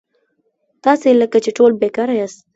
تاسي 0.83 1.09
لکه 1.21 1.37
چې 1.43 1.51
ټول 1.57 1.71
بېکاره 1.81 2.13
یاست. 2.19 2.39